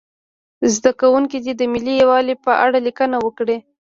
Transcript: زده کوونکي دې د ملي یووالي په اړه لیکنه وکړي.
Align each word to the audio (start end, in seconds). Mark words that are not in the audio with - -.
زده 0.75 0.91
کوونکي 1.01 1.37
دې 1.45 1.53
د 1.57 1.61
ملي 1.73 1.93
یووالي 2.01 2.35
په 2.45 2.51
اړه 2.65 2.77
لیکنه 2.87 3.17
وکړي. 3.25 3.57